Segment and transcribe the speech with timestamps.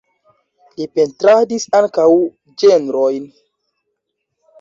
[0.77, 2.05] Li pentradis ankaŭ
[2.63, 3.29] ĝenrojn.